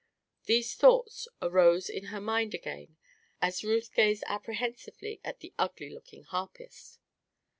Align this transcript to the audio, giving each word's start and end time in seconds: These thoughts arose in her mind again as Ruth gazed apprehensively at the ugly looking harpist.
These 0.45 0.73
thoughts 0.73 1.27
arose 1.43 1.87
in 1.87 2.05
her 2.05 2.19
mind 2.19 2.55
again 2.55 2.97
as 3.39 3.63
Ruth 3.63 3.93
gazed 3.93 4.23
apprehensively 4.25 5.21
at 5.23 5.41
the 5.41 5.53
ugly 5.59 5.91
looking 5.91 6.23
harpist. 6.23 6.97